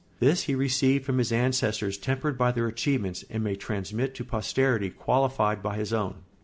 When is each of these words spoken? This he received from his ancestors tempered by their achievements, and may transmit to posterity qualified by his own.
This 0.19 0.45
he 0.45 0.55
received 0.55 1.05
from 1.05 1.19
his 1.19 1.31
ancestors 1.31 1.95
tempered 1.95 2.35
by 2.35 2.51
their 2.53 2.65
achievements, 2.65 3.23
and 3.29 3.43
may 3.43 3.55
transmit 3.55 4.15
to 4.15 4.23
posterity 4.25 4.89
qualified 4.89 5.61
by 5.61 5.77
his 5.77 5.93
own. 5.93 6.23